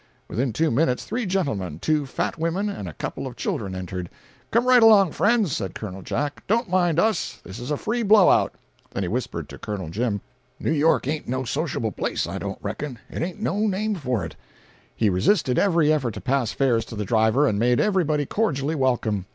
[0.27, 4.09] Within two minutes, three gentlemen, two fat women, and a couple of children, entered.
[4.49, 6.01] "Come right along, friends," said Col.
[6.01, 7.39] Jack; "don't mind us.
[7.45, 8.55] This is a free blow out."
[8.89, 9.89] Then he whispered to Col.
[9.89, 10.19] Jim,
[10.59, 14.35] "New York ain't no sociable place, I don't reckon—it ain't no name for it!"
[14.95, 19.27] He resisted every effort to pass fares to the driver, and made everybody cordially welcome.